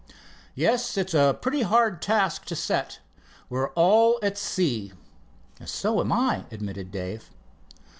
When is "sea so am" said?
4.35-6.11